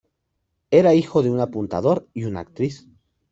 [0.71, 2.87] Era hijo de un apuntador y una actriz.